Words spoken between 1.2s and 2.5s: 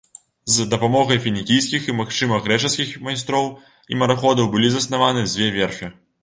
фінікійскіх і, магчыма,